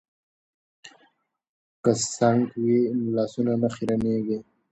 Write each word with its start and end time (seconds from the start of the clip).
که 1.83 1.91
سنک 2.15 2.49
وي 2.63 2.79
نو 2.97 3.07
لاسونه 3.17 3.53
نه 3.61 3.69
خیرنیږي. 3.75 4.37